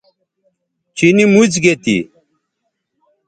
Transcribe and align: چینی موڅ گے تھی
چینی 0.95 1.25
موڅ 1.33 1.53
گے 1.63 1.73
تھی 1.83 1.97